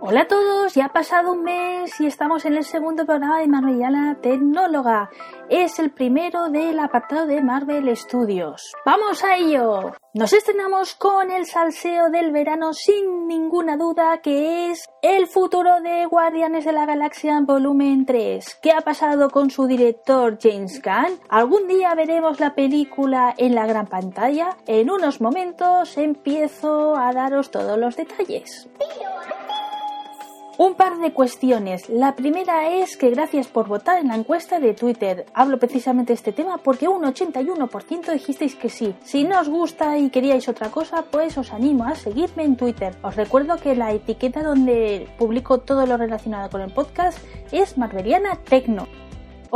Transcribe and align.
Hola 0.00 0.22
a 0.22 0.28
todos, 0.28 0.74
ya 0.74 0.86
ha 0.86 0.92
pasado 0.92 1.32
un 1.32 1.42
mes 1.42 2.00
y 2.00 2.06
estamos 2.06 2.44
en 2.44 2.56
el 2.56 2.64
segundo 2.64 3.04
programa 3.04 3.40
de 3.40 3.48
Marveliana 3.48 4.16
Tecnóloga. 4.20 5.10
Es 5.48 5.78
el 5.78 5.90
primero 5.90 6.48
del 6.48 6.78
apartado 6.78 7.26
de 7.26 7.42
Marvel 7.42 7.94
Studios. 7.96 8.72
¡Vamos 8.84 9.22
a 9.24 9.36
ello! 9.36 9.92
Nos 10.14 10.32
estrenamos 10.32 10.94
con 10.94 11.30
el 11.30 11.44
salseo 11.44 12.08
del 12.08 12.32
verano 12.32 12.72
sin 12.72 13.26
ninguna 13.26 13.76
duda 13.76 14.18
que 14.22 14.70
es 14.70 14.86
el 15.02 15.26
futuro 15.26 15.80
de 15.82 16.06
Guardianes 16.06 16.64
de 16.64 16.72
la 16.72 16.86
Galaxia 16.86 17.38
Volumen 17.42 18.06
3. 18.06 18.58
¿Qué 18.62 18.72
ha 18.72 18.80
pasado 18.80 19.28
con 19.30 19.50
su 19.50 19.66
director 19.66 20.38
James 20.40 20.80
Gunn? 20.82 21.20
¿Algún 21.28 21.68
día 21.68 21.94
veremos 21.94 22.40
la 22.40 22.54
película 22.54 23.34
en 23.36 23.54
la 23.54 23.66
gran 23.66 23.88
pantalla? 23.88 24.56
En 24.66 24.90
unos 24.90 25.20
momentos 25.20 25.98
empiezo 25.98 26.96
a 26.96 27.12
daros 27.12 27.50
todos 27.50 27.78
los 27.78 27.96
detalles. 27.96 28.68
Un 30.58 30.74
par 30.74 30.96
de 30.98 31.12
cuestiones. 31.12 31.90
La 31.90 32.16
primera 32.16 32.70
es 32.70 32.96
que 32.96 33.10
gracias 33.10 33.46
por 33.46 33.68
votar 33.68 33.98
en 33.98 34.08
la 34.08 34.14
encuesta 34.14 34.58
de 34.58 34.72
Twitter. 34.72 35.26
Hablo 35.34 35.58
precisamente 35.58 36.12
de 36.12 36.14
este 36.14 36.32
tema 36.32 36.56
porque 36.56 36.88
un 36.88 37.02
81% 37.02 38.10
dijisteis 38.10 38.54
que 38.54 38.70
sí. 38.70 38.94
Si 39.04 39.24
no 39.24 39.38
os 39.38 39.50
gusta 39.50 39.98
y 39.98 40.08
queríais 40.08 40.48
otra 40.48 40.70
cosa, 40.70 41.04
pues 41.10 41.36
os 41.36 41.52
animo 41.52 41.84
a 41.84 41.94
seguirme 41.94 42.44
en 42.44 42.56
Twitter. 42.56 42.96
Os 43.02 43.16
recuerdo 43.16 43.58
que 43.58 43.76
la 43.76 43.92
etiqueta 43.92 44.42
donde 44.42 45.06
publico 45.18 45.58
todo 45.58 45.84
lo 45.84 45.98
relacionado 45.98 46.48
con 46.48 46.62
el 46.62 46.72
podcast 46.72 47.18
es 47.52 47.76
Marveliana 47.76 48.36
Tecno. 48.36 49.05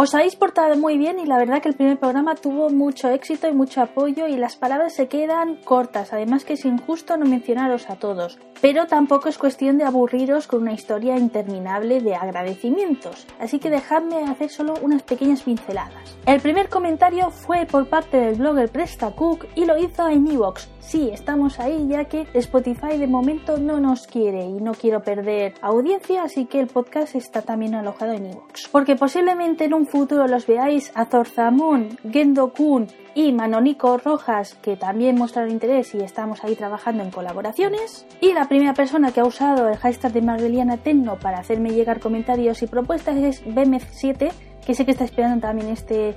Os 0.02 0.14
habéis 0.14 0.34
portado 0.34 0.78
muy 0.78 0.96
bien 0.96 1.18
y 1.18 1.26
la 1.26 1.36
verdad 1.36 1.60
que 1.60 1.68
el 1.68 1.74
primer 1.74 1.98
programa 1.98 2.34
tuvo 2.34 2.70
mucho 2.70 3.10
éxito 3.10 3.48
y 3.48 3.52
mucho 3.52 3.82
apoyo 3.82 4.28
y 4.28 4.38
las 4.38 4.56
palabras 4.56 4.94
se 4.94 5.08
quedan 5.08 5.56
cortas, 5.56 6.14
además 6.14 6.46
que 6.46 6.54
es 6.54 6.64
injusto 6.64 7.18
no 7.18 7.26
mencionaros 7.26 7.90
a 7.90 7.96
todos. 7.96 8.38
Pero 8.62 8.86
tampoco 8.86 9.28
es 9.28 9.36
cuestión 9.36 9.76
de 9.76 9.84
aburriros 9.84 10.46
con 10.46 10.62
una 10.62 10.72
historia 10.72 11.18
interminable 11.18 12.00
de 12.00 12.14
agradecimientos, 12.14 13.26
así 13.38 13.58
que 13.58 13.68
dejadme 13.68 14.24
hacer 14.24 14.48
solo 14.48 14.72
unas 14.80 15.02
pequeñas 15.02 15.42
pinceladas. 15.42 16.16
El 16.24 16.40
primer 16.40 16.70
comentario 16.70 17.30
fue 17.30 17.66
por 17.66 17.86
parte 17.86 18.16
del 18.16 18.36
blogger 18.36 18.70
PrestaCook 18.70 19.48
y 19.54 19.66
lo 19.66 19.76
hizo 19.76 20.08
en 20.08 20.26
Evox. 20.26 20.66
Sí, 20.90 21.08
estamos 21.12 21.60
ahí 21.60 21.86
ya 21.86 22.06
que 22.06 22.26
Spotify 22.34 22.98
de 22.98 23.06
momento 23.06 23.58
no 23.58 23.78
nos 23.78 24.08
quiere 24.08 24.46
y 24.46 24.54
no 24.54 24.72
quiero 24.72 25.04
perder 25.04 25.54
audiencia, 25.62 26.24
así 26.24 26.46
que 26.46 26.58
el 26.58 26.66
podcast 26.66 27.14
está 27.14 27.42
también 27.42 27.76
alojado 27.76 28.14
en 28.14 28.26
Evox. 28.26 28.66
Porque 28.72 28.96
posiblemente 28.96 29.66
en 29.66 29.74
un 29.74 29.86
futuro 29.86 30.26
los 30.26 30.48
veáis 30.48 30.90
a 30.96 31.04
Zorzamun, 31.04 31.96
Gendo 32.10 32.52
Kun 32.52 32.88
y 33.14 33.30
Manonico 33.30 33.98
Rojas, 33.98 34.54
que 34.54 34.76
también 34.76 35.16
mostraron 35.16 35.52
interés 35.52 35.94
y 35.94 35.98
estamos 35.98 36.42
ahí 36.42 36.56
trabajando 36.56 37.04
en 37.04 37.12
colaboraciones. 37.12 38.04
Y 38.20 38.32
la 38.32 38.48
primera 38.48 38.74
persona 38.74 39.12
que 39.12 39.20
ha 39.20 39.24
usado 39.24 39.68
el 39.68 39.76
hashtag 39.76 40.12
de 40.12 40.22
Marveliana 40.22 40.76
Tecno 40.76 41.20
para 41.20 41.38
hacerme 41.38 41.70
llegar 41.70 42.00
comentarios 42.00 42.64
y 42.64 42.66
propuestas 42.66 43.16
es 43.16 43.46
BM7, 43.46 44.32
que 44.66 44.74
sé 44.74 44.84
que 44.84 44.90
está 44.90 45.04
esperando 45.04 45.40
también 45.40 45.68
este 45.68 46.16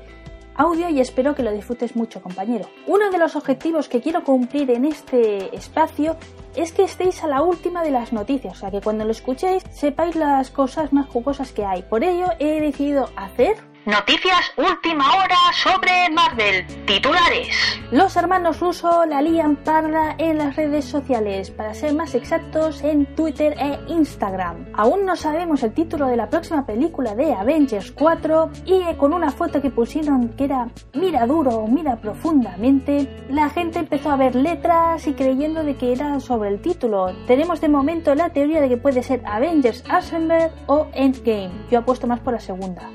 audio 0.56 0.90
y 0.90 1.00
espero 1.00 1.36
que 1.36 1.44
lo 1.44 1.52
disfrutes 1.52 1.96
mucho, 1.96 2.22
compañero. 2.22 2.70
Uno 2.88 3.10
de 3.10 3.18
los 3.18 3.36
objetivos 3.36 3.90
que 3.90 4.02
quiero 4.02 4.24
cumplir 4.24 4.70
en 4.72 4.86
este 4.86 5.56
espacio 5.56 6.16
es 6.56 6.72
que 6.72 6.84
estéis 6.84 7.24
a 7.24 7.28
la 7.28 7.42
última 7.42 7.84
de 7.84 7.92
las 7.92 8.14
noticias, 8.14 8.58
o 8.58 8.60
sea 8.60 8.72
que 8.72 8.82
cuando 8.82 9.06
lo 9.06 9.12
escuchéis 9.12 9.64
sepáis 9.72 10.16
las 10.16 10.52
cosas 10.52 10.94
más 10.94 11.08
jugosas 11.08 11.52
que 11.52 11.66
hay. 11.66 11.82
Por 11.84 12.04
ello 12.04 12.28
he 12.40 12.62
decidido 12.62 13.10
hacer 13.16 13.58
Noticias 13.86 14.54
última 14.56 15.14
hora 15.14 15.36
sobre 15.62 16.10
Marvel. 16.10 16.66
Titulares. 16.86 17.82
Los 17.92 18.16
hermanos 18.16 18.62
Russo 18.62 19.06
la 19.06 19.22
lían 19.22 19.58
parda 19.58 20.16
en 20.18 20.38
las 20.38 20.56
redes 20.56 20.86
sociales, 20.86 21.52
para 21.52 21.74
ser 21.74 21.94
más 21.94 22.16
exactos 22.16 22.82
en 22.82 23.06
Twitter 23.14 23.54
e 23.60 23.78
Instagram. 23.92 24.68
Aún 24.74 25.06
no 25.06 25.18
sabemos 25.18 25.64
el 25.64 25.74
título 25.74 26.08
de 26.08 26.16
la 26.16 26.30
próxima 26.30 26.66
película 26.66 27.14
de 27.14 27.34
Avengers 27.34 27.92
4 27.92 28.52
y 28.66 28.96
con 28.96 29.12
una 29.12 29.32
foto 29.32 29.62
que 29.62 29.70
pusieron 29.70 30.30
que 30.30 30.46
era 30.46 30.70
mira 30.94 31.28
duro 31.28 31.50
o 31.52 31.68
mira 31.68 31.98
profundamente, 31.98 33.26
la 33.28 33.50
gente 33.50 33.80
empezó 33.80 34.12
a 34.12 34.16
ver 34.16 34.34
letras 34.34 35.06
y 35.08 35.14
creyendo 35.14 35.62
de 35.62 35.76
que 35.76 35.92
era 35.92 36.22
sobre 36.22 36.48
el 36.48 36.62
título. 36.62 37.14
Tenemos 37.28 37.60
de 37.60 37.68
momento 37.68 38.16
la 38.16 38.30
teoría 38.30 38.62
de 38.62 38.70
que 38.70 38.78
puede 38.78 39.04
ser 39.04 39.22
Avengers 39.26 39.84
Assemble 39.90 40.52
o 40.68 40.88
Endgame. 40.94 41.52
Yo 41.70 41.80
apuesto 41.80 42.08
más 42.08 42.22
por 42.22 42.32
la 42.32 42.40
segunda. 42.40 42.90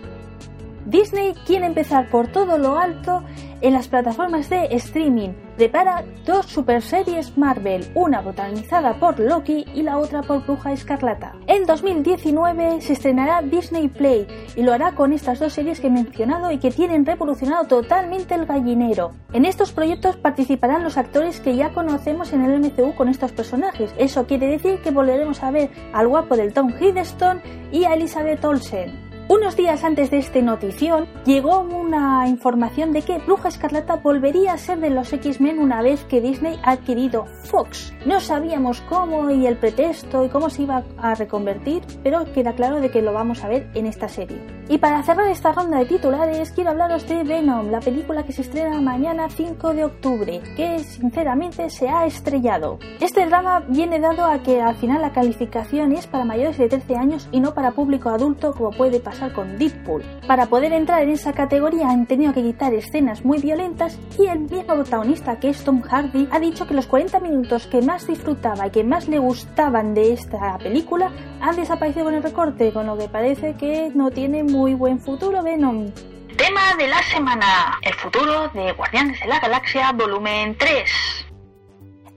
Disney 0.88 1.34
quiere 1.47 1.66
empezar 1.66 2.09
por 2.09 2.28
todo 2.28 2.56
lo 2.56 2.78
alto 2.78 3.22
en 3.60 3.75
las 3.75 3.88
plataformas 3.88 4.49
de 4.49 4.69
streaming. 4.71 5.31
Prepara 5.59 6.03
dos 6.25 6.47
super 6.47 6.81
series 6.81 7.37
Marvel, 7.37 7.91
una 7.94 8.22
protagonizada 8.22 8.98
por 8.98 9.21
Loki 9.21 9.66
y 9.75 9.82
la 9.82 9.98
otra 9.98 10.22
por 10.22 10.47
Bruja 10.47 10.72
Escarlata. 10.72 11.34
En 11.47 11.66
2019 11.66 12.81
se 12.81 12.94
estrenará 12.94 13.43
Disney 13.43 13.88
Play 13.88 14.27
y 14.56 14.62
lo 14.62 14.72
hará 14.72 14.93
con 14.94 15.12
estas 15.12 15.41
dos 15.41 15.53
series 15.53 15.78
que 15.78 15.88
he 15.88 15.91
mencionado 15.91 16.50
y 16.53 16.59
que 16.59 16.71
tienen 16.71 17.04
revolucionado 17.04 17.66
totalmente 17.66 18.34
el 18.34 18.47
gallinero. 18.47 19.10
En 19.34 19.44
estos 19.44 19.72
proyectos 19.72 20.16
participarán 20.16 20.84
los 20.84 20.97
actores 20.97 21.41
que 21.41 21.54
ya 21.54 21.75
conocemos 21.75 22.32
en 22.32 22.47
el 22.47 22.60
MCU 22.60 22.94
con 22.94 23.10
estos 23.10 23.32
personajes. 23.32 23.93
Eso 23.98 24.27
quiere 24.27 24.47
decir 24.47 24.81
que 24.81 24.91
volveremos 24.91 25.43
a 25.43 25.50
ver 25.50 25.69
al 25.93 26.09
guapo 26.09 26.34
del 26.34 26.54
Tom 26.54 26.72
Hiddleston 26.81 27.43
y 27.72 27.84
a 27.84 27.93
Elizabeth 27.93 28.43
Olsen. 28.43 29.08
Unos 29.31 29.56
días 29.56 29.84
antes 29.84 30.11
de 30.11 30.16
esta 30.16 30.41
notición 30.41 31.06
llegó 31.27 31.61
una 31.61 32.27
información 32.28 32.93
de 32.93 33.03
que 33.03 33.19
Bruja 33.19 33.49
Escarlata 33.49 33.97
volvería 33.97 34.55
a 34.55 34.56
ser 34.56 34.81
de 34.81 34.89
los 34.89 35.12
X-Men 35.12 35.59
una 35.59 35.83
vez 35.83 36.03
que 36.05 36.22
Disney 36.22 36.59
ha 36.62 36.72
adquirido 36.72 37.27
Fox. 37.44 37.93
No 38.06 38.21
sabíamos 38.21 38.81
cómo 38.89 39.31
y 39.31 39.47
el 39.47 39.59
pretexto 39.59 40.25
y 40.25 40.31
cómo 40.31 40.49
se 40.49 40.62
iba 40.62 40.83
a 40.97 41.15
reconvertir, 41.15 41.83
pero 42.03 42.25
queda 42.33 42.55
claro 42.55 42.81
de 42.81 42.91
que 42.91 43.03
lo 43.03 43.12
vamos 43.12 43.44
a 43.44 43.49
ver 43.49 43.71
en 43.75 43.84
esta 43.84 44.09
serie. 44.09 44.41
Y 44.71 44.78
para 44.78 45.03
cerrar 45.03 45.28
esta 45.28 45.53
ronda 45.53 45.78
de 45.78 45.84
titulares 45.84 46.50
quiero 46.53 46.71
hablaros 46.71 47.06
de 47.06 47.22
Venom, 47.22 47.71
la 47.71 47.81
película 47.81 48.22
que 48.22 48.33
se 48.33 48.43
estrena 48.43 48.81
mañana 48.81 49.28
5 49.28 49.75
de 49.75 49.84
octubre, 49.84 50.41
que 50.56 50.78
sinceramente 50.78 51.69
se 51.69 51.91
ha 51.91 52.06
estrellado. 52.06 52.78
Este 52.99 53.27
drama 53.27 53.60
viene 53.69 54.00
dado 54.00 54.25
a 54.25 54.43
que 54.43 54.62
al 54.62 54.77
final 54.77 55.03
la 55.03 55.12
calificación 55.12 55.93
es 55.93 56.06
para 56.06 56.25
mayores 56.25 56.56
de 56.56 56.69
13 56.69 56.97
años 56.97 57.28
y 57.31 57.41
no 57.41 57.53
para 57.53 57.72
público 57.72 58.09
adulto 58.09 58.55
como 58.55 58.71
puede 58.71 59.00
pasar 59.00 59.18
con 59.34 59.59
Deadpool. 59.59 60.03
Para 60.27 60.47
poder 60.47 60.73
entrar 60.73 61.03
en 61.03 61.11
esa 61.11 61.33
categoría 61.33 61.91
han 61.91 62.06
tenido 62.06 62.33
que 62.33 62.43
quitar 62.43 62.73
escenas 62.73 63.25
muy 63.25 63.39
violentas 63.39 63.99
y 64.19 64.27
el 64.27 64.41
mismo 64.41 64.75
protagonista 64.75 65.41
que 65.41 65.51
es 65.51 65.65
Tom 65.65 65.83
Hardy 65.83 66.29
ha 66.31 66.39
dicho 66.39 66.67
que 66.67 66.75
los 66.75 66.87
40 66.87 67.21
minutos 67.21 67.67
que 67.67 67.83
más 67.83 68.07
disfrutaba 68.07 68.67
y 68.67 68.71
que 68.71 68.84
más 68.84 69.09
le 69.09 69.19
gustaban 69.19 69.95
de 69.95 70.12
esta 70.12 70.59
película 70.59 71.11
han 71.41 71.57
desaparecido 71.57 72.05
con 72.05 72.15
el 72.15 72.23
recorte, 72.23 72.73
con 72.73 72.87
lo 72.87 72.97
que 72.97 73.09
parece 73.09 73.55
que 73.55 73.91
no 73.95 74.11
tiene 74.11 74.45
muy 74.45 74.75
buen 74.75 75.01
futuro 75.01 75.43
Venom. 75.43 75.91
Tema 76.37 76.75
de 76.78 76.87
la 76.87 77.03
semana, 77.03 77.78
el 77.83 77.95
futuro 77.95 78.49
de 78.55 78.73
Guardianes 78.73 79.19
de 79.21 79.27
la 79.27 79.41
Galaxia 79.41 79.91
volumen 79.93 80.57
3. 80.57 81.28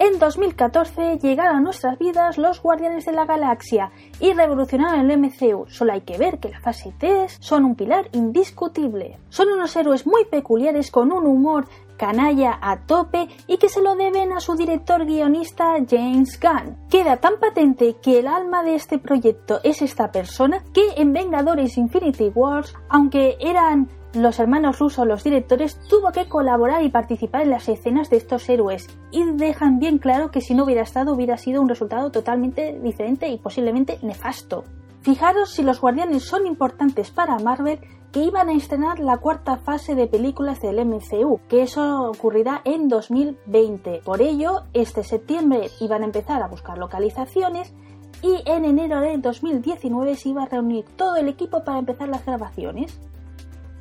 En 0.03 0.17
2014 0.17 1.19
llegaron 1.19 1.57
a 1.57 1.62
nuestras 1.62 2.00
vidas 2.00 2.39
los 2.39 2.59
Guardianes 2.59 3.06
de 3.06 3.12
la 3.12 3.25
Galaxia 3.25 3.91
y 4.19 4.34
revolucionaron 4.34 5.12
el 5.12 5.19
MCU. 5.19 5.67
Solo 5.67 5.94
hay 5.94 6.01
que 6.01 6.17
ver 6.17 6.39
que 6.39 6.50
la 6.50 6.59
fase 6.59 6.91
3 6.97 7.38
son 7.39 7.66
un 7.66 7.75
pilar 7.75 8.09
indiscutible. 8.11 9.19
Son 9.29 9.47
unos 9.50 9.75
héroes 9.75 10.07
muy 10.07 10.25
peculiares 10.25 10.90
con 10.90 11.11
un 11.11 11.28
humor 11.28 11.67
canalla 11.97 12.57
a 12.63 12.79
tope 12.88 13.28
y 13.45 13.57
que 13.57 13.69
se 13.69 13.84
lo 13.84 13.95
deben 13.95 14.34
a 14.34 14.40
su 14.40 14.56
director 14.56 15.06
guionista 15.06 15.75
James 15.88 16.40
Gunn. 16.40 16.78
Queda 16.90 17.17
tan 17.17 17.40
patente 17.40 17.97
que 18.01 18.17
el 18.17 18.25
alma 18.25 18.63
de 18.63 18.73
este 18.73 18.97
proyecto 18.97 19.59
es 19.63 19.84
esta 19.84 20.11
persona 20.11 20.63
que 20.73 20.94
en 20.97 21.13
Vengadores 21.13 21.78
Infinity 21.78 22.29
Wars, 22.34 22.73
aunque 22.90 23.38
eran 23.40 23.88
los 24.13 24.39
hermanos 24.39 24.79
rusos, 24.79 25.07
los 25.07 25.23
directores, 25.23 25.79
tuvo 25.88 26.11
que 26.11 26.27
colaborar 26.27 26.83
y 26.83 26.89
participar 26.89 27.44
en 27.44 27.51
las 27.51 27.69
escenas 27.69 28.09
de 28.09 28.17
estos 28.17 28.47
héroes 28.49 28.88
y 29.11 29.23
dejan 29.34 29.79
bien 29.79 29.99
claro 29.99 30.31
que 30.31 30.41
si 30.41 30.53
no 30.53 30.66
hubiera 30.66 30.81
estado 30.81 31.13
hubiera 31.13 31.37
sido 31.37 31.61
un 31.61 31.69
resultado 31.69 32.11
totalmente 32.11 32.78
diferente 32.81 33.29
y 33.29 33.37
posiblemente 33.37 33.99
nefasto. 34.02 34.66
Fijaros 35.02 35.52
si 35.52 35.63
los 35.63 35.81
guardianes 35.81 36.23
son 36.23 36.46
importantes 36.46 37.09
para 37.09 37.40
Marvel 37.40 37.79
que 38.11 38.19
iban 38.19 38.49
a 38.49 38.53
estrenar 38.53 38.99
la 38.99 39.17
cuarta 39.17 39.58
fase 39.58 39.96
de 39.96 40.08
películas 40.08 40.59
del 40.59 40.85
MCU, 40.85 41.40
que 41.47 41.63
eso 41.63 42.09
ocurrirá 42.09 42.61
en 42.66 42.90
2020. 42.90 44.02
Por 44.03 44.22
ello, 44.22 44.63
este 44.73 45.03
septiembre 45.03 45.69
iban 45.79 46.02
a 46.02 46.05
empezar 46.05 46.43
a 46.43 46.47
buscar 46.47 46.78
localizaciones 46.78 47.73
y 48.22 48.43
en 48.46 48.66
enero 48.66 48.99
de 48.99 49.17
2019 49.17 50.16
se 50.16 50.29
iba 50.29 50.43
a 50.43 50.47
reunir 50.47 50.85
todo 50.97 51.16
el 51.16 51.29
equipo 51.29 51.63
para 51.63 51.79
empezar 51.79 52.09
las 52.09 52.25
grabaciones. 52.25 52.99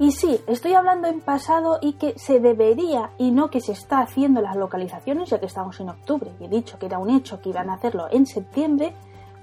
Y 0.00 0.12
sí, 0.12 0.41
estoy 0.47 0.73
hablando 0.73 1.08
en 1.08 1.20
pasado 1.20 1.79
y 1.82 1.93
que 1.93 2.19
se 2.19 2.41
debería 2.41 3.11
y 3.19 3.32
no 3.32 3.50
que 3.50 3.61
se 3.61 3.73
está 3.73 3.99
haciendo 3.99 4.41
las 4.41 4.56
localizaciones 4.56 5.29
ya 5.29 5.38
que 5.38 5.44
estamos 5.44 5.79
en 5.79 5.91
octubre 5.91 6.31
y 6.41 6.47
he 6.47 6.49
dicho 6.49 6.79
que 6.79 6.87
era 6.87 6.99
un 6.99 7.11
hecho 7.11 7.38
que 7.43 7.50
iban 7.50 7.69
a 7.69 7.75
hacerlo 7.75 8.08
en 8.11 8.25
septiembre 8.25 8.94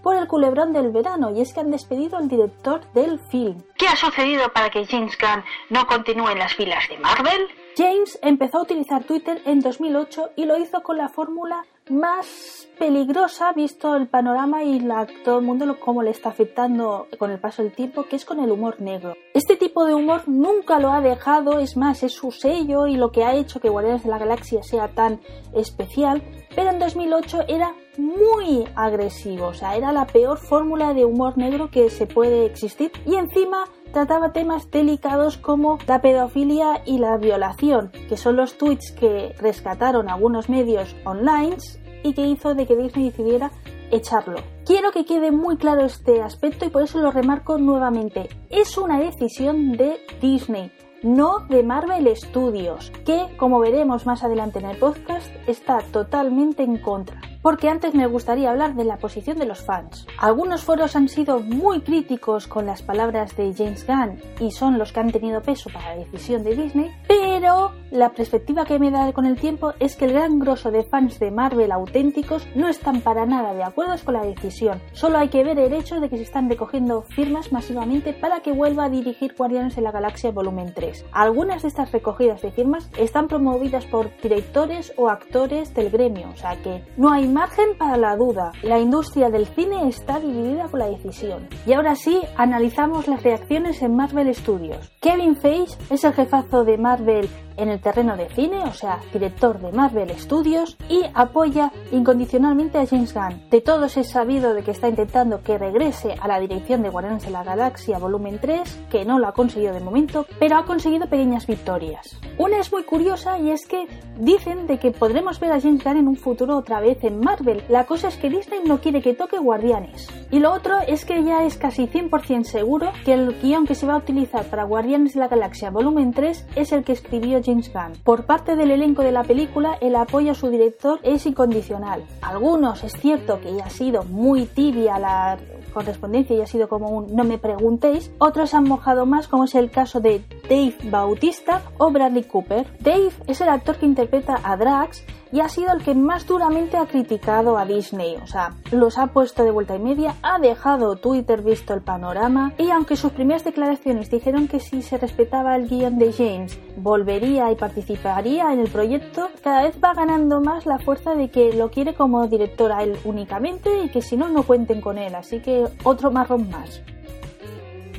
por 0.01 0.15
el 0.15 0.27
culebrón 0.27 0.73
del 0.73 0.89
verano 0.91 1.29
y 1.29 1.41
es 1.41 1.53
que 1.53 1.59
han 1.59 1.69
despedido 1.69 2.17
al 2.17 2.27
director 2.27 2.81
del 2.93 3.19
film. 3.29 3.61
¿Qué 3.77 3.87
ha 3.87 3.95
sucedido 3.95 4.51
para 4.51 4.71
que 4.71 4.83
James 4.87 5.15
Gunn 5.21 5.43
no 5.69 5.85
continúe 5.85 6.29
en 6.29 6.39
las 6.39 6.55
filas 6.55 6.89
de 6.89 6.97
Marvel? 6.97 7.47
James 7.77 8.17
empezó 8.23 8.57
a 8.57 8.63
utilizar 8.63 9.03
Twitter 9.03 9.39
en 9.45 9.59
2008 9.59 10.31
y 10.35 10.45
lo 10.45 10.57
hizo 10.57 10.81
con 10.81 10.97
la 10.97 11.09
fórmula 11.09 11.63
más 11.91 12.67
peligrosa 12.79 13.53
visto 13.53 13.95
el 13.95 14.07
panorama 14.07 14.63
y 14.63 14.83
todo 15.23 15.37
el 15.37 15.45
mundo 15.45 15.67
lo, 15.67 15.79
cómo 15.79 16.01
le 16.01 16.09
está 16.09 16.29
afectando 16.29 17.05
con 17.19 17.29
el 17.29 17.39
paso 17.39 17.61
del 17.61 17.73
tiempo, 17.73 18.05
que 18.09 18.15
es 18.15 18.25
con 18.25 18.39
el 18.39 18.51
humor 18.51 18.81
negro. 18.81 19.13
Este 19.35 19.57
tipo 19.57 19.85
de 19.85 19.93
humor 19.93 20.23
nunca 20.27 20.79
lo 20.79 20.91
ha 20.91 21.01
dejado, 21.01 21.59
es 21.59 21.77
más, 21.77 22.01
es 22.01 22.13
su 22.13 22.31
sello 22.31 22.87
y 22.87 22.95
lo 22.95 23.11
que 23.11 23.23
ha 23.23 23.35
hecho 23.35 23.59
que 23.59 23.69
Guardianes 23.69 24.03
de 24.03 24.09
la 24.09 24.17
Galaxia 24.17 24.63
sea 24.63 24.87
tan 24.87 25.21
especial, 25.53 26.23
pero 26.57 26.71
en 26.71 26.79
2008 26.79 27.43
era 27.47 27.75
muy 27.99 28.67
agresivo, 28.75 29.45
o 29.49 29.53
sea, 29.53 29.75
era 29.75 29.91
la 29.91 30.07
peor 30.07 30.39
fórmula 30.39 30.95
de 30.95 31.05
humor 31.05 31.37
negro 31.37 31.69
que 31.69 31.91
se 31.91 32.07
puede 32.07 32.47
existir 32.47 32.91
y 33.05 33.13
encima 33.13 33.65
trataba 33.93 34.33
temas 34.33 34.71
delicados 34.71 35.37
como 35.37 35.77
la 35.85 36.01
pedofilia 36.01 36.81
y 36.83 36.97
la 36.97 37.15
violación, 37.17 37.91
que 38.09 38.17
son 38.17 38.37
los 38.37 38.57
tweets 38.57 38.91
que 38.91 39.35
rescataron 39.39 40.09
algunos 40.09 40.49
medios 40.49 40.95
online 41.05 41.57
y 42.01 42.15
que 42.15 42.25
hizo 42.25 42.55
de 42.55 42.65
que 42.65 42.75
Disney 42.75 43.11
decidiera 43.11 43.51
echarlo. 43.91 44.39
Quiero 44.65 44.91
que 44.91 45.05
quede 45.05 45.31
muy 45.31 45.57
claro 45.57 45.85
este 45.85 46.23
aspecto 46.23 46.65
y 46.65 46.69
por 46.69 46.81
eso 46.81 46.99
lo 46.99 47.11
remarco 47.11 47.59
nuevamente. 47.59 48.29
Es 48.49 48.79
una 48.79 48.99
decisión 48.99 49.73
de 49.73 49.99
Disney, 50.19 50.71
no 51.07 51.39
de 51.47 51.63
Marvel 51.63 52.13
Studios, 52.15 52.91
que, 53.05 53.27
como 53.37 53.59
veremos 53.59 54.05
más 54.05 54.23
adelante 54.23 54.59
en 54.59 54.65
el 54.65 54.77
podcast, 54.77 55.27
está 55.47 55.79
totalmente 55.91 56.63
en 56.63 56.77
contra 56.77 57.21
porque 57.47 57.69
antes 57.69 57.93
me 57.93 58.07
gustaría 58.07 58.49
hablar 58.49 58.75
de 58.75 58.83
la 58.83 58.97
posición 58.97 59.37
de 59.37 59.45
los 59.45 59.61
fans. 59.61 60.05
Algunos 60.17 60.65
foros 60.65 60.97
han 60.97 61.07
sido 61.07 61.39
muy 61.39 61.79
críticos 61.79 62.45
con 62.45 62.65
las 62.65 62.81
palabras 62.81 63.37
de 63.37 63.53
James 63.53 63.87
Gunn 63.87 64.19
y 64.41 64.51
son 64.51 64.77
los 64.77 64.91
que 64.91 64.99
han 64.99 65.13
tenido 65.13 65.41
peso 65.41 65.69
para 65.71 65.95
la 65.95 66.03
decisión 66.03 66.43
de 66.43 66.55
Disney, 66.57 66.91
pero 67.39 67.71
la 67.91 68.09
perspectiva 68.13 68.65
que 68.65 68.79
me 68.79 68.89
da 68.89 69.13
con 69.13 69.27
el 69.27 69.39
tiempo 69.39 69.73
es 69.79 69.95
que 69.95 70.05
el 70.05 70.13
gran 70.13 70.39
grosso 70.39 70.71
de 70.71 70.83
fans 70.83 71.19
de 71.19 71.29
Marvel 71.29 71.71
auténticos 71.71 72.47
no 72.55 72.67
están 72.67 73.01
para 73.01 73.27
nada 73.27 73.53
de 73.53 73.63
acuerdo 73.63 73.93
con 74.03 74.15
la 74.15 74.25
decisión. 74.25 74.81
Solo 74.91 75.19
hay 75.19 75.29
que 75.29 75.43
ver 75.43 75.59
el 75.59 75.71
hecho 75.71 75.99
de 75.99 76.09
que 76.09 76.17
se 76.17 76.23
están 76.23 76.49
recogiendo 76.49 77.03
firmas 77.03 77.51
masivamente 77.51 78.11
para 78.11 78.41
que 78.41 78.53
vuelva 78.53 78.85
a 78.85 78.89
dirigir 78.89 79.35
Guardianes 79.37 79.75
de 79.75 79.83
la 79.83 79.91
Galaxia 79.91 80.31
Volumen 80.31 80.73
3. 80.73 81.05
Algunas 81.11 81.61
de 81.61 81.67
estas 81.67 81.91
recogidas 81.91 82.41
de 82.41 82.51
firmas 82.51 82.89
están 82.97 83.27
promovidas 83.27 83.85
por 83.85 84.09
directores 84.21 84.91
o 84.97 85.07
actores 85.07 85.75
del 85.75 85.91
gremio, 85.91 86.29
o 86.33 86.37
sea 86.37 86.55
que 86.63 86.83
no 86.97 87.11
hay 87.11 87.27
margen 87.27 87.77
para 87.77 87.97
la 87.97 88.17
duda. 88.17 88.51
La 88.63 88.79
industria 88.79 89.29
del 89.29 89.45
cine 89.45 89.87
está 89.87 90.19
dividida 90.19 90.67
por 90.69 90.79
la 90.79 90.89
decisión. 90.89 91.47
Y 91.67 91.73
ahora 91.73 91.95
sí, 91.95 92.19
analizamos 92.35 93.07
las 93.07 93.21
reacciones 93.21 93.83
en 93.83 93.95
Marvel 93.95 94.33
Studios. 94.33 94.91
Kevin 95.01 95.35
Feige 95.37 95.77
es 95.91 96.03
el 96.03 96.13
jefazo 96.13 96.65
de 96.65 96.77
Marvel 96.79 97.26
en 97.57 97.69
el 97.69 97.81
terreno 97.81 98.15
de 98.15 98.29
cine, 98.29 98.63
o 98.63 98.73
sea, 98.73 98.99
director 99.11 99.59
de 99.59 99.71
Marvel 99.71 100.11
Studios, 100.17 100.77
y 100.89 101.01
apoya 101.13 101.71
incondicionalmente 101.91 102.77
a 102.77 102.85
James 102.85 103.13
Gunn. 103.13 103.49
De 103.49 103.61
todos 103.61 103.97
es 103.97 104.11
sabido 104.11 104.53
de 104.53 104.63
que 104.63 104.71
está 104.71 104.87
intentando 104.87 105.41
que 105.41 105.57
regrese 105.57 106.15
a 106.21 106.27
la 106.27 106.39
dirección 106.39 106.83
de 106.83 106.89
Guardianes 106.89 107.23
de 107.23 107.31
la 107.31 107.43
Galaxia 107.43 107.97
Volumen 107.97 108.39
3, 108.39 108.79
que 108.89 109.05
no 109.05 109.19
lo 109.19 109.27
ha 109.27 109.33
conseguido 109.33 109.73
de 109.73 109.79
momento, 109.79 110.25
pero 110.39 110.57
ha 110.57 110.65
conseguido 110.65 111.07
pequeñas 111.07 111.47
victorias. 111.47 112.19
Una 112.37 112.59
es 112.59 112.71
muy 112.71 112.83
curiosa 112.83 113.39
y 113.39 113.49
es 113.49 113.67
que 113.67 113.87
dicen 114.19 114.67
de 114.67 114.77
que 114.77 114.91
podremos 114.91 115.39
ver 115.39 115.51
a 115.51 115.59
James 115.59 115.83
Gunn 115.83 115.97
en 115.97 116.07
un 116.07 116.15
futuro 116.15 116.57
otra 116.57 116.79
vez 116.79 117.03
en 117.03 117.19
Marvel. 117.19 117.63
La 117.69 117.85
cosa 117.85 118.07
es 118.07 118.17
que 118.17 118.29
Disney 118.29 118.59
no 118.65 118.79
quiere 118.79 119.01
que 119.01 119.13
toque 119.13 119.39
Guardianes. 119.39 120.07
Y 120.29 120.39
lo 120.39 120.53
otro 120.53 120.77
es 120.87 121.05
que 121.05 121.23
ya 121.23 121.43
es 121.43 121.57
casi 121.57 121.87
100% 121.87 122.43
seguro 122.43 122.91
que 123.03 123.13
el 123.13 123.39
guion 123.41 123.65
que 123.65 123.75
se 123.75 123.87
va 123.87 123.93
a 123.93 123.97
utilizar 123.97 124.45
para 124.45 124.65
Guardianes 124.65 125.13
de 125.13 125.21
la 125.21 125.27
Galaxia 125.27 125.71
Volumen 125.71 126.11
3 126.11 126.47
es 126.55 126.71
el 126.71 126.83
que 126.83 126.91
escribió 126.91 127.16
James 127.43 127.71
Gunn. 127.71 127.93
Por 128.03 128.25
parte 128.25 128.55
del 128.55 128.71
elenco 128.71 129.01
de 129.01 129.11
la 129.11 129.23
película, 129.23 129.77
el 129.81 129.95
apoyo 129.95 130.31
a 130.31 130.35
su 130.35 130.49
director 130.49 130.99
es 131.03 131.25
incondicional. 131.25 132.03
Algunos, 132.21 132.83
es 132.83 132.93
cierto 132.93 133.39
que 133.41 133.61
ha 133.61 133.69
sido 133.69 134.03
muy 134.03 134.45
tibia 134.45 134.99
la 134.99 135.37
correspondencia 135.73 136.35
y 136.35 136.41
ha 136.41 136.47
sido 136.47 136.67
como 136.67 136.89
un 136.89 137.15
no 137.15 137.23
me 137.23 137.37
preguntéis, 137.37 138.11
otros 138.17 138.53
han 138.53 138.63
mojado 138.63 139.05
más 139.05 139.27
como 139.27 139.43
es 139.43 139.53
el 139.55 139.69
caso 139.69 139.99
de 139.99 140.23
Dave 140.49 140.75
Bautista 140.89 141.61
o 141.77 141.91
Bradley 141.91 142.23
Cooper. 142.23 142.65
Dave 142.79 143.11
es 143.27 143.41
el 143.41 143.49
actor 143.49 143.77
que 143.77 143.85
interpreta 143.85 144.39
a 144.43 144.57
Drax 144.57 145.03
y 145.31 145.39
ha 145.41 145.49
sido 145.49 145.73
el 145.73 145.83
que 145.83 145.95
más 145.95 146.25
duramente 146.25 146.77
ha 146.77 146.85
criticado 146.85 147.57
a 147.57 147.65
Disney, 147.65 148.17
o 148.21 148.27
sea, 148.27 148.53
los 148.71 148.97
ha 148.97 149.07
puesto 149.07 149.43
de 149.43 149.51
vuelta 149.51 149.75
y 149.75 149.79
media, 149.79 150.15
ha 150.21 150.39
dejado 150.39 150.95
Twitter 150.95 151.41
visto 151.41 151.73
el 151.73 151.81
panorama 151.81 152.53
y 152.57 152.69
aunque 152.71 152.95
sus 152.95 153.11
primeras 153.11 153.43
declaraciones 153.43 154.09
dijeron 154.09 154.47
que 154.47 154.59
si 154.59 154.81
se 154.81 154.97
respetaba 154.97 155.55
el 155.55 155.67
guion 155.67 155.97
de 155.97 156.13
James 156.13 156.59
volvería 156.77 157.51
y 157.51 157.55
participaría 157.55 158.53
en 158.53 158.59
el 158.59 158.69
proyecto, 158.69 159.29
cada 159.43 159.63
vez 159.63 159.77
va 159.83 159.93
ganando 159.93 160.41
más 160.41 160.65
la 160.65 160.79
fuerza 160.79 161.15
de 161.15 161.29
que 161.29 161.53
lo 161.53 161.69
quiere 161.71 161.93
como 161.93 162.27
director 162.27 162.71
a 162.71 162.83
él 162.83 162.97
únicamente 163.03 163.83
y 163.83 163.89
que 163.89 164.01
si 164.01 164.17
no 164.17 164.29
no 164.29 164.43
cuenten 164.43 164.81
con 164.81 164.97
él, 164.97 165.15
así 165.15 165.39
que 165.39 165.65
otro 165.83 166.11
marrón 166.11 166.49
más. 166.49 166.81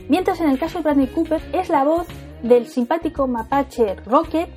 Mientras 0.08 0.40
en 0.40 0.48
el 0.48 0.58
caso 0.58 0.78
de 0.78 0.84
Bradley 0.84 1.08
Cooper 1.08 1.42
es 1.52 1.69
la 1.69 1.84
voz 1.84 2.06
del 2.42 2.66
simpático 2.66 3.26
mapache 3.26 3.96
Rocket 4.06 4.48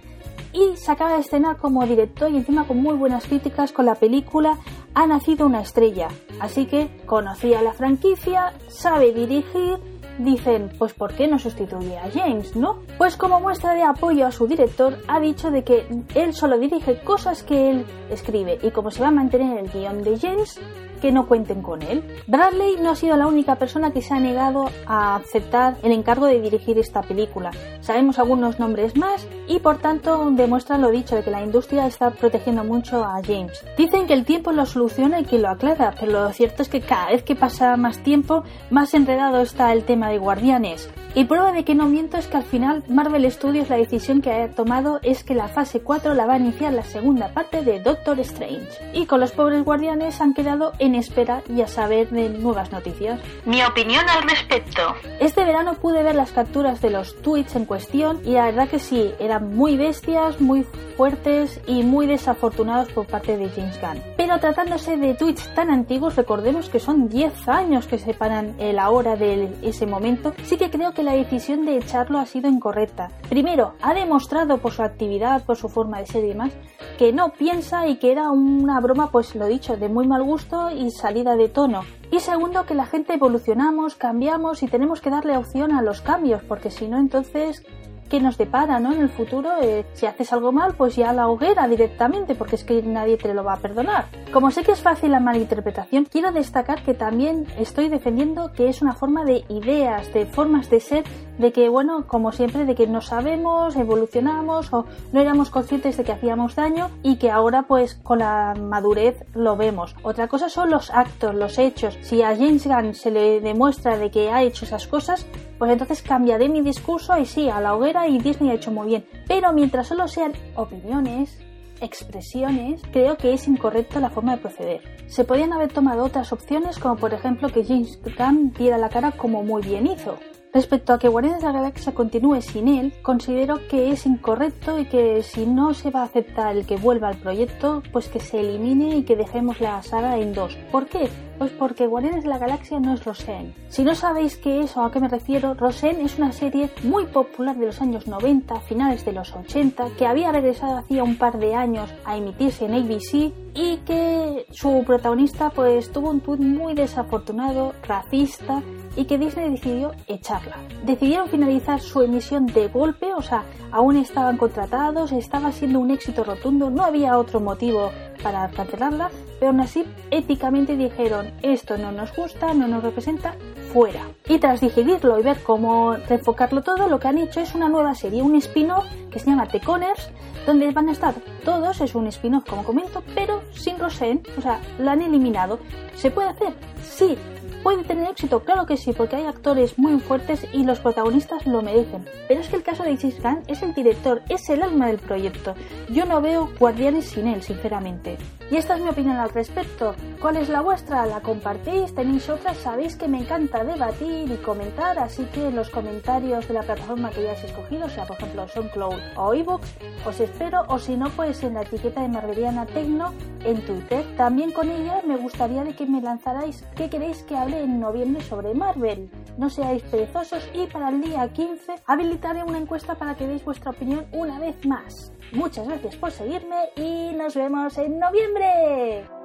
y 0.53 0.77
se 0.77 0.91
acaba 0.91 1.13
de 1.13 1.21
estrenar 1.21 1.57
como 1.57 1.85
director 1.85 2.31
y 2.31 2.37
encima 2.37 2.65
con 2.67 2.77
muy 2.77 2.95
buenas 2.95 3.25
críticas 3.25 3.71
con 3.71 3.85
la 3.85 3.95
película 3.95 4.57
Ha 4.93 5.07
nacido 5.07 5.45
una 5.45 5.61
estrella. 5.61 6.09
Así 6.39 6.65
que 6.65 6.89
conocía 7.05 7.61
la 7.61 7.73
franquicia, 7.73 8.53
sabe 8.67 9.13
dirigir, 9.13 9.79
dicen, 10.19 10.71
pues 10.77 10.93
¿por 10.93 11.13
qué 11.13 11.27
no 11.27 11.39
sustituye 11.39 11.97
a 11.97 12.09
James, 12.11 12.55
no? 12.55 12.79
Pues 12.97 13.15
como 13.15 13.39
muestra 13.39 13.73
de 13.73 13.83
apoyo 13.83 14.25
a 14.25 14.31
su 14.31 14.47
director, 14.47 14.97
ha 15.07 15.19
dicho 15.19 15.51
de 15.51 15.63
que 15.63 15.85
él 16.15 16.33
solo 16.33 16.57
dirige 16.57 17.01
cosas 17.03 17.43
que 17.43 17.69
él 17.69 17.85
escribe 18.09 18.59
y 18.61 18.71
como 18.71 18.91
se 18.91 19.01
va 19.01 19.09
a 19.09 19.11
mantener 19.11 19.57
el 19.57 19.69
guion 19.69 20.03
de 20.03 20.17
James, 20.19 20.59
que 21.01 21.11
no 21.11 21.27
cuenten 21.27 21.61
con 21.61 21.81
él. 21.81 22.03
Bradley 22.27 22.77
no 22.79 22.91
ha 22.91 22.95
sido 22.95 23.17
la 23.17 23.27
única 23.27 23.55
persona 23.55 23.91
que 23.91 24.01
se 24.01 24.13
ha 24.13 24.19
negado 24.19 24.69
a 24.85 25.15
aceptar 25.15 25.75
el 25.83 25.91
encargo 25.91 26.27
de 26.27 26.39
dirigir 26.39 26.77
esta 26.77 27.01
película. 27.01 27.51
Sabemos 27.81 28.19
algunos 28.19 28.59
nombres 28.59 28.95
más 28.95 29.27
y 29.47 29.59
por 29.59 29.79
tanto 29.79 30.29
demuestran 30.31 30.81
lo 30.81 30.91
dicho 30.91 31.15
de 31.15 31.23
que 31.23 31.31
la 31.31 31.43
industria 31.43 31.87
está 31.87 32.11
protegiendo 32.11 32.63
mucho 32.63 33.03
a 33.03 33.19
James. 33.23 33.65
Dicen 33.77 34.05
que 34.05 34.13
el 34.13 34.23
tiempo 34.23 34.51
lo 34.51 34.65
soluciona 34.65 35.19
y 35.19 35.25
que 35.25 35.39
lo 35.39 35.49
aclara, 35.49 35.95
pero 35.99 36.11
lo 36.11 36.29
cierto 36.31 36.61
es 36.61 36.69
que 36.69 36.81
cada 36.81 37.07
vez 37.07 37.23
que 37.23 37.35
pasa 37.35 37.75
más 37.75 38.03
tiempo, 38.03 38.43
más 38.69 38.93
enredado 38.93 39.41
está 39.41 39.73
el 39.73 39.83
tema 39.83 40.00
de 40.09 40.17
Guardianes. 40.17 40.89
Y 41.13 41.25
prueba 41.25 41.51
de 41.51 41.65
que 41.65 41.75
no 41.75 41.87
miento 41.87 42.17
es 42.17 42.27
que 42.27 42.37
al 42.37 42.43
final 42.43 42.83
Marvel 42.87 43.29
Studios 43.29 43.69
la 43.69 43.75
decisión 43.75 44.21
que 44.21 44.31
ha 44.31 44.49
tomado 44.49 44.99
es 45.03 45.25
que 45.25 45.35
la 45.35 45.49
fase 45.49 45.81
4 45.81 46.13
la 46.13 46.25
va 46.25 46.35
a 46.35 46.37
iniciar 46.37 46.71
la 46.71 46.83
segunda 46.83 47.33
parte 47.33 47.63
de 47.63 47.81
Doctor 47.81 48.19
Strange. 48.21 48.69
Y 48.93 49.05
con 49.05 49.19
los 49.19 49.31
pobres 49.31 49.65
guardianes 49.65 50.21
han 50.21 50.33
quedado 50.33 50.71
en 50.79 50.95
espera 50.95 51.43
y 51.49 51.61
a 51.61 51.67
saber 51.67 52.09
de 52.09 52.29
nuevas 52.29 52.71
noticias. 52.71 53.19
Mi 53.45 53.61
opinión 53.63 54.07
al 54.09 54.23
respecto. 54.23 54.95
Este 55.19 55.43
verano 55.43 55.73
pude 55.73 56.01
ver 56.01 56.15
las 56.15 56.31
capturas 56.31 56.81
de 56.81 56.91
los 56.91 57.21
tweets 57.21 57.55
en 57.55 57.65
cuestión 57.65 58.21
y 58.23 58.31
la 58.31 58.45
verdad 58.45 58.69
que 58.69 58.79
sí, 58.79 59.11
eran 59.19 59.53
muy 59.55 59.75
bestias, 59.75 60.39
muy 60.39 60.65
fuertes 60.95 61.59
y 61.67 61.83
muy 61.83 62.07
desafortunados 62.07 62.89
por 62.91 63.05
parte 63.05 63.37
de 63.37 63.49
James 63.49 63.79
Gunn. 63.81 64.10
Pero 64.31 64.39
tratándose 64.39 64.95
de 64.95 65.13
tweets 65.13 65.53
tan 65.55 65.69
antiguos, 65.69 66.15
recordemos 66.15 66.69
que 66.69 66.79
son 66.79 67.09
10 67.09 67.49
años 67.49 67.85
que 67.85 67.99
separan 67.99 68.55
la 68.57 68.89
hora 68.89 69.17
de 69.17 69.53
ese 69.61 69.85
momento, 69.85 70.33
sí 70.45 70.55
que 70.55 70.69
creo 70.69 70.93
que 70.93 71.03
la 71.03 71.11
decisión 71.11 71.65
de 71.65 71.75
echarlo 71.75 72.17
ha 72.17 72.25
sido 72.25 72.49
incorrecta. 72.49 73.09
Primero, 73.27 73.73
ha 73.81 73.93
demostrado 73.93 74.59
por 74.59 74.71
su 74.71 74.83
actividad, 74.83 75.43
por 75.43 75.57
su 75.57 75.67
forma 75.67 75.99
de 75.99 76.05
ser 76.05 76.23
y 76.23 76.29
demás, 76.29 76.53
que 76.97 77.11
no 77.11 77.33
piensa 77.33 77.87
y 77.87 77.97
que 77.97 78.13
era 78.13 78.31
una 78.31 78.79
broma, 78.79 79.11
pues 79.11 79.35
lo 79.35 79.47
dicho, 79.47 79.75
de 79.75 79.89
muy 79.89 80.07
mal 80.07 80.23
gusto 80.23 80.71
y 80.71 80.91
salida 80.91 81.35
de 81.35 81.49
tono. 81.49 81.81
Y 82.09 82.21
segundo, 82.21 82.65
que 82.65 82.73
la 82.73 82.85
gente 82.85 83.15
evolucionamos, 83.15 83.95
cambiamos 83.95 84.63
y 84.63 84.67
tenemos 84.67 85.01
que 85.01 85.09
darle 85.09 85.35
opción 85.35 85.73
a 85.73 85.81
los 85.81 85.99
cambios, 85.99 86.41
porque 86.41 86.71
si 86.71 86.87
no, 86.87 86.97
entonces 86.99 87.65
qué 88.11 88.19
nos 88.19 88.37
depara 88.37 88.79
¿no? 88.81 88.91
en 88.91 89.01
el 89.01 89.09
futuro. 89.09 89.49
Eh, 89.61 89.85
si 89.93 90.05
haces 90.05 90.33
algo 90.33 90.51
mal, 90.51 90.75
pues 90.75 90.97
ya 90.97 91.13
la 91.13 91.29
hoguera 91.29 91.65
directamente, 91.69 92.35
porque 92.35 92.57
es 92.57 92.65
que 92.65 92.83
nadie 92.83 93.15
te 93.15 93.33
lo 93.33 93.45
va 93.45 93.53
a 93.53 93.57
perdonar. 93.57 94.07
Como 94.33 94.51
sé 94.51 94.63
que 94.63 94.73
es 94.73 94.81
fácil 94.81 95.11
la 95.11 95.21
malinterpretación, 95.21 96.03
quiero 96.03 96.33
destacar 96.33 96.83
que 96.83 96.93
también 96.93 97.47
estoy 97.57 97.87
defendiendo 97.87 98.51
que 98.51 98.67
es 98.67 98.81
una 98.81 98.93
forma 98.93 99.23
de 99.23 99.45
ideas, 99.47 100.13
de 100.13 100.25
formas 100.25 100.69
de 100.69 100.81
ser, 100.81 101.05
de 101.41 101.51
que, 101.51 101.67
bueno, 101.67 102.07
como 102.07 102.31
siempre, 102.31 102.65
de 102.65 102.75
que 102.75 102.87
no 102.87 103.01
sabemos, 103.01 103.75
evolucionamos 103.75 104.71
o 104.71 104.85
no 105.11 105.19
éramos 105.19 105.49
conscientes 105.49 105.97
de 105.97 106.03
que 106.03 106.11
hacíamos 106.13 106.55
daño 106.55 106.89
y 107.03 107.17
que 107.17 107.31
ahora, 107.31 107.63
pues, 107.63 107.95
con 107.95 108.19
la 108.19 108.53
madurez 108.53 109.25
lo 109.33 109.57
vemos. 109.57 109.95
Otra 110.03 110.27
cosa 110.27 110.47
son 110.47 110.69
los 110.69 110.91
actos, 110.91 111.35
los 111.35 111.57
hechos. 111.57 111.97
Si 112.01 112.21
a 112.21 112.35
James 112.35 112.65
Gunn 112.65 112.93
se 112.93 113.11
le 113.11 113.41
demuestra 113.41 113.97
de 113.97 114.11
que 114.11 114.31
ha 114.31 114.43
hecho 114.43 114.65
esas 114.65 114.87
cosas, 114.87 115.25
pues 115.57 115.71
entonces 115.71 116.01
cambiaré 116.01 116.47
mi 116.47 116.61
discurso 116.61 117.17
y 117.17 117.25
sí, 117.25 117.49
a 117.49 117.59
la 117.59 117.75
hoguera 117.75 118.07
y 118.07 118.19
Disney 118.19 118.51
ha 118.51 118.55
hecho 118.55 118.71
muy 118.71 118.87
bien. 118.87 119.05
Pero 119.27 119.51
mientras 119.51 119.87
solo 119.87 120.07
sean 120.07 120.33
opiniones, 120.55 121.37
expresiones, 121.81 122.81
creo 122.91 123.17
que 123.17 123.33
es 123.33 123.47
incorrecta 123.47 123.99
la 123.99 124.11
forma 124.11 124.35
de 124.35 124.41
proceder. 124.41 124.81
Se 125.07 125.25
podían 125.25 125.51
haber 125.51 125.73
tomado 125.73 126.03
otras 126.03 126.31
opciones, 126.31 126.77
como 126.79 126.95
por 126.95 127.13
ejemplo 127.13 127.49
que 127.49 127.65
James 127.65 127.99
Gunn 128.17 128.53
diera 128.57 128.77
la 128.77 128.89
cara 128.89 129.11
como 129.11 129.43
muy 129.43 129.61
bien 129.63 129.87
hizo. 129.87 130.17
Respecto 130.53 130.91
a 130.91 130.99
que 130.99 131.07
Guardianes 131.07 131.39
de 131.41 131.47
la 131.47 131.53
Galaxia 131.53 131.93
continúe 131.93 132.41
sin 132.41 132.67
él, 132.67 132.93
considero 133.01 133.65
que 133.69 133.91
es 133.91 134.05
incorrecto 134.05 134.79
y 134.79 134.85
que 134.85 135.23
si 135.23 135.45
no 135.45 135.73
se 135.73 135.91
va 135.91 136.01
a 136.01 136.05
aceptar 136.05 136.57
el 136.57 136.65
que 136.65 136.75
vuelva 136.75 137.07
al 137.07 137.17
proyecto, 137.17 137.81
pues 137.93 138.09
que 138.09 138.19
se 138.19 138.41
elimine 138.41 138.97
y 138.97 139.03
que 139.03 139.15
dejemos 139.15 139.61
la 139.61 139.81
saga 139.81 140.17
en 140.17 140.33
dos. 140.33 140.57
¿Por 140.69 140.87
qué? 140.87 141.09
Pues 141.41 141.53
porque 141.53 141.87
Guardianes 141.87 142.21
de 142.21 142.29
la 142.29 142.37
Galaxia 142.37 142.79
no 142.79 142.93
es 142.93 143.03
Rosen. 143.03 143.55
Si 143.67 143.83
no 143.83 143.95
sabéis 143.95 144.37
qué 144.37 144.59
es 144.59 144.77
o 144.77 144.83
a 144.83 144.91
qué 144.91 144.99
me 144.99 145.07
refiero, 145.07 145.55
Rosen 145.55 145.99
es 145.99 146.19
una 146.19 146.31
serie 146.31 146.69
muy 146.83 147.07
popular 147.07 147.57
de 147.57 147.65
los 147.65 147.81
años 147.81 148.05
90, 148.05 148.59
finales 148.59 149.03
de 149.05 149.13
los 149.13 149.35
80, 149.35 149.87
que 149.97 150.05
había 150.05 150.31
regresado 150.31 150.77
hacía 150.77 151.03
un 151.03 151.17
par 151.17 151.39
de 151.39 151.55
años 151.55 151.89
a 152.05 152.15
emitirse 152.15 152.65
en 152.65 152.75
ABC 152.75 153.33
y 153.55 153.77
que 153.87 154.45
su 154.51 154.83
protagonista 154.85 155.49
pues 155.49 155.91
tuvo 155.91 156.11
un 156.11 156.19
tweet 156.19 156.37
muy 156.37 156.75
desafortunado, 156.75 157.73
racista 157.87 158.61
y 158.95 159.05
que 159.05 159.17
Disney 159.17 159.49
decidió 159.49 159.93
echarla. 160.05 160.57
Decidieron 160.85 161.27
finalizar 161.27 161.79
su 161.79 162.03
emisión 162.03 162.45
de 162.45 162.67
golpe, 162.67 163.15
o 163.15 163.21
sea, 163.23 163.45
aún 163.71 163.97
estaban 163.97 164.37
contratados, 164.37 165.11
estaba 165.11 165.51
siendo 165.51 165.79
un 165.79 165.89
éxito 165.89 166.23
rotundo, 166.23 166.69
no 166.69 166.83
había 166.85 167.17
otro 167.17 167.39
motivo 167.39 167.89
para 168.21 168.47
cancelarla, 168.49 169.09
pero 169.41 169.49
aún 169.49 169.61
así 169.61 169.83
éticamente 170.11 170.77
dijeron 170.77 171.31
esto 171.41 171.75
no 171.75 171.91
nos 171.91 172.15
gusta, 172.15 172.53
no 172.53 172.67
nos 172.67 172.83
representa, 172.83 173.33
fuera. 173.73 174.07
Y 174.27 174.37
tras 174.37 174.61
digerirlo 174.61 175.19
y 175.19 175.23
ver 175.23 175.41
cómo 175.41 175.95
reenfocarlo 175.95 176.61
todo, 176.61 176.87
lo 176.87 176.99
que 176.99 177.07
han 177.07 177.17
hecho 177.17 177.39
es 177.39 177.55
una 177.55 177.67
nueva 177.67 177.95
serie, 177.95 178.21
un 178.21 178.35
spin-off 178.35 178.85
que 179.09 179.17
se 179.17 179.25
llama 179.25 179.47
The 179.47 179.59
Connors, 179.59 180.11
donde 180.45 180.69
van 180.69 180.89
a 180.89 180.91
estar 180.91 181.15
todos, 181.43 181.81
es 181.81 181.95
un 181.95 182.05
spin-off 182.05 182.47
como 182.47 182.63
comento, 182.63 183.01
pero 183.15 183.41
sin 183.51 183.79
Rosen, 183.79 184.21
o 184.37 184.41
sea, 184.41 184.59
la 184.77 184.91
han 184.91 185.01
eliminado. 185.01 185.57
¿Se 185.95 186.11
puede 186.11 186.29
hacer? 186.29 186.53
Sí, 186.83 187.17
¿Puede 187.63 187.83
tener 187.83 188.09
éxito? 188.09 188.39
Claro 188.39 188.65
que 188.65 188.75
sí, 188.75 188.91
porque 188.91 189.17
hay 189.17 189.25
actores 189.25 189.77
muy 189.77 189.99
fuertes 189.99 190.47
y 190.51 190.63
los 190.63 190.79
protagonistas 190.79 191.45
lo 191.45 191.61
merecen. 191.61 192.05
Pero 192.27 192.41
es 192.41 192.47
que 192.49 192.55
el 192.55 192.63
caso 192.63 192.83
de 192.83 192.97
James 192.97 193.21
Gunn 193.21 193.43
es 193.47 193.61
el 193.61 193.75
director, 193.75 194.23
es 194.29 194.49
el 194.49 194.63
alma 194.63 194.87
del 194.87 194.97
proyecto. 194.97 195.53
Yo 195.89 196.05
no 196.05 196.21
veo 196.21 196.49
Guardianes 196.59 197.05
sin 197.05 197.27
él, 197.27 197.43
sinceramente. 197.43 198.17
Y 198.49 198.57
esta 198.57 198.75
es 198.75 198.81
mi 198.81 198.89
opinión 198.89 199.17
al 199.17 199.29
respecto. 199.29 199.93
¿Cuál 200.19 200.37
es 200.37 200.49
la 200.49 200.61
vuestra? 200.61 201.05
¿La 201.05 201.21
compartís? 201.21 201.93
¿Tenéis 201.93 202.27
otras? 202.29 202.57
Sabéis 202.57 202.95
que 202.95 203.07
me 203.07 203.19
encanta 203.19 203.63
debatir 203.63 204.29
y 204.31 204.35
comentar, 204.37 204.97
así 204.97 205.23
que 205.25 205.47
en 205.47 205.55
los 205.55 205.69
comentarios 205.69 206.47
de 206.47 206.55
la 206.55 206.63
plataforma 206.63 207.11
que 207.11 207.21
hayáis 207.21 207.43
escogido, 207.43 207.87
sea 207.89 208.05
por 208.05 208.17
ejemplo 208.17 208.47
SoundCloud 208.47 208.99
o 209.15 209.33
iVoox, 209.35 209.61
os 210.05 210.19
espero, 210.19 210.63
o 210.67 210.79
si 210.79 210.97
no, 210.97 211.09
pues 211.11 211.43
en 211.43 211.53
la 211.53 211.61
etiqueta 211.61 212.01
de 212.01 212.09
Marveliana 212.09 212.65
Tecno 212.65 213.13
en 213.45 213.61
Twitter. 213.65 214.03
También 214.17 214.51
con 214.51 214.69
ella 214.69 215.01
me 215.05 215.17
gustaría 215.17 215.63
de 215.63 215.73
que 215.73 215.85
me 215.85 216.01
lanzarais 216.01 216.65
qué 216.75 216.89
queréis 216.89 217.23
que 217.23 217.37
hable 217.37 217.50
en 217.57 217.79
noviembre 217.79 218.21
sobre 218.23 218.53
Marvel. 218.53 219.09
No 219.37 219.49
seáis 219.49 219.83
perezosos 219.83 220.49
y 220.53 220.67
para 220.67 220.89
el 220.89 221.01
día 221.01 221.31
15 221.31 221.75
habilitaré 221.85 222.43
una 222.43 222.57
encuesta 222.57 222.95
para 222.95 223.15
que 223.15 223.27
deis 223.27 223.43
vuestra 223.43 223.71
opinión 223.71 224.05
una 224.11 224.39
vez 224.39 224.65
más. 224.65 225.13
Muchas 225.31 225.67
gracias 225.67 225.95
por 225.95 226.11
seguirme 226.11 226.69
y 226.75 227.13
nos 227.15 227.35
vemos 227.35 227.77
en 227.77 227.99
noviembre. 227.99 229.20